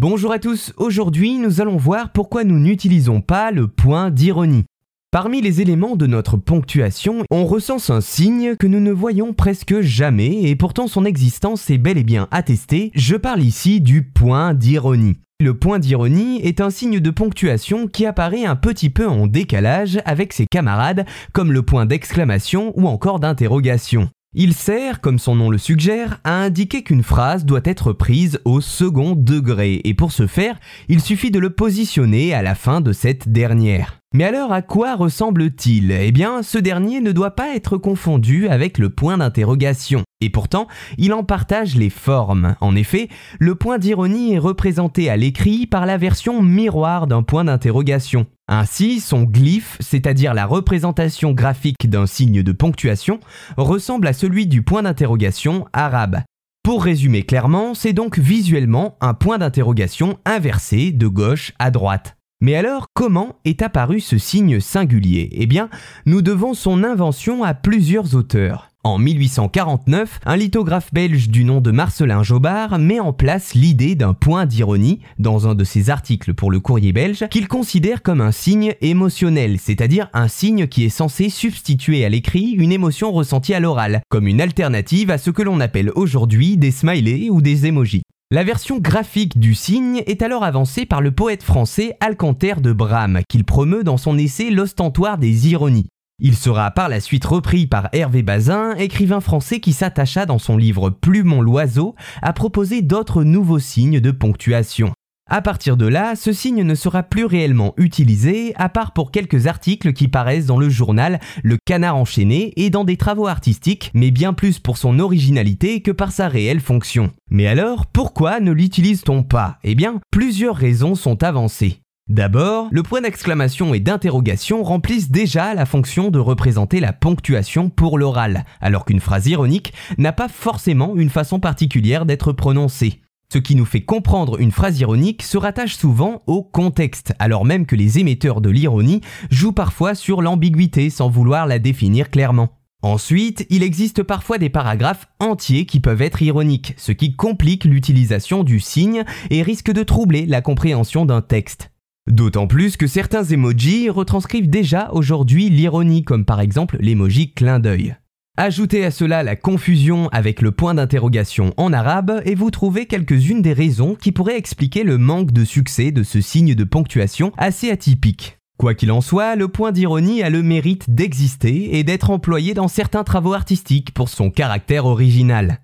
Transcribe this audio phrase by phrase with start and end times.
[0.00, 4.64] Bonjour à tous, aujourd'hui nous allons voir pourquoi nous n'utilisons pas le point d'ironie.
[5.10, 9.80] Parmi les éléments de notre ponctuation, on recense un signe que nous ne voyons presque
[9.80, 14.54] jamais et pourtant son existence est bel et bien attestée, je parle ici du point
[14.54, 15.16] d'ironie.
[15.40, 19.98] Le point d'ironie est un signe de ponctuation qui apparaît un petit peu en décalage
[20.04, 24.10] avec ses camarades comme le point d'exclamation ou encore d'interrogation.
[24.34, 28.60] Il sert, comme son nom le suggère, à indiquer qu'une phrase doit être prise au
[28.60, 32.92] second degré, et pour ce faire, il suffit de le positionner à la fin de
[32.92, 33.97] cette dernière.
[34.14, 35.90] Mais alors à quoi ressemble-t-il?
[35.90, 40.02] Eh bien, ce dernier ne doit pas être confondu avec le point d'interrogation.
[40.22, 42.56] Et pourtant, il en partage les formes.
[42.62, 43.08] En effet,
[43.38, 48.26] le point d'ironie est représenté à l'écrit par la version miroir d'un point d'interrogation.
[48.48, 53.20] Ainsi, son glyphe, c'est-à-dire la représentation graphique d'un signe de ponctuation,
[53.58, 56.22] ressemble à celui du point d'interrogation arabe.
[56.62, 62.17] Pour résumer clairement, c'est donc visuellement un point d'interrogation inversé de gauche à droite.
[62.40, 65.28] Mais alors, comment est apparu ce signe singulier?
[65.32, 65.68] Eh bien,
[66.06, 68.68] nous devons son invention à plusieurs auteurs.
[68.84, 74.14] En 1849, un lithographe belge du nom de Marcelin Jobard met en place l'idée d'un
[74.14, 78.30] point d'ironie dans un de ses articles pour le courrier belge qu'il considère comme un
[78.30, 83.58] signe émotionnel, c'est-à-dire un signe qui est censé substituer à l'écrit une émotion ressentie à
[83.58, 88.04] l'oral, comme une alternative à ce que l'on appelle aujourd'hui des smileys ou des emojis.
[88.30, 93.20] La version graphique du signe est alors avancée par le poète français Alcanter de Brame,
[93.26, 95.88] qu'il promeut dans son essai L'ostentoire des ironies.
[96.18, 100.58] Il sera par la suite repris par Hervé Bazin, écrivain français qui s'attacha dans son
[100.58, 104.92] livre Plumon l'oiseau à proposer d'autres nouveaux signes de ponctuation.
[105.30, 109.46] À partir de là, ce signe ne sera plus réellement utilisé, à part pour quelques
[109.46, 114.10] articles qui paraissent dans le journal Le Canard enchaîné et dans des travaux artistiques, mais
[114.10, 117.10] bien plus pour son originalité que par sa réelle fonction.
[117.30, 119.58] Mais alors, pourquoi ne l'utilise-t-on pas?
[119.64, 121.82] Eh bien, plusieurs raisons sont avancées.
[122.08, 127.98] D'abord, le point d'exclamation et d'interrogation remplissent déjà la fonction de représenter la ponctuation pour
[127.98, 133.02] l'oral, alors qu'une phrase ironique n'a pas forcément une façon particulière d'être prononcée.
[133.30, 137.66] Ce qui nous fait comprendre une phrase ironique se rattache souvent au contexte, alors même
[137.66, 142.58] que les émetteurs de l'ironie jouent parfois sur l'ambiguïté sans vouloir la définir clairement.
[142.80, 148.44] Ensuite, il existe parfois des paragraphes entiers qui peuvent être ironiques, ce qui complique l'utilisation
[148.44, 151.70] du signe et risque de troubler la compréhension d'un texte.
[152.08, 157.96] D'autant plus que certains emojis retranscrivent déjà aujourd'hui l'ironie, comme par exemple l'emoji clin d'œil.
[158.40, 163.42] Ajoutez à cela la confusion avec le point d'interrogation en arabe et vous trouvez quelques-unes
[163.42, 167.68] des raisons qui pourraient expliquer le manque de succès de ce signe de ponctuation assez
[167.68, 168.38] atypique.
[168.56, 172.68] Quoi qu'il en soit, le point d'ironie a le mérite d'exister et d'être employé dans
[172.68, 175.58] certains travaux artistiques pour son caractère original.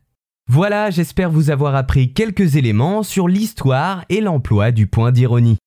[0.49, 5.59] Voilà, j'espère vous avoir appris quelques éléments sur l'histoire et l'emploi du point d'ironie.